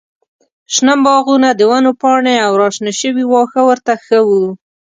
[0.73, 4.45] شنه باغونه، د ونو پاڼې او راشنه شوي واښه ورته ښه ول.